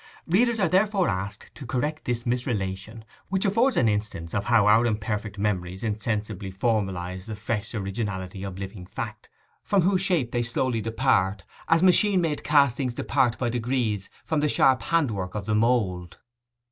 Readers 0.25 0.59
are 0.59 0.67
therefore 0.67 1.07
asked 1.07 1.53
to 1.53 1.63
correct 1.63 2.05
the 2.05 2.23
misrelation, 2.25 3.05
which 3.29 3.45
affords 3.45 3.77
an 3.77 3.87
instance 3.87 4.33
of 4.33 4.45
how 4.45 4.65
our 4.65 4.83
imperfect 4.87 5.37
memories 5.37 5.83
insensibly 5.83 6.51
formalize 6.51 7.25
the 7.25 7.35
fresh 7.35 7.75
originality 7.75 8.41
of 8.41 8.57
living 8.57 8.87
fact—from 8.87 9.83
whose 9.83 10.01
shape 10.01 10.31
they 10.31 10.41
slowly 10.41 10.81
depart, 10.81 11.43
as 11.67 11.83
machine 11.83 12.19
made 12.19 12.43
castings 12.43 12.95
depart 12.95 13.37
by 13.37 13.47
degrees 13.47 14.09
from 14.25 14.39
the 14.39 14.49
sharp 14.49 14.81
hand 14.81 15.11
work 15.11 15.35
of 15.35 15.45
the 15.45 15.53
mould. 15.53 16.17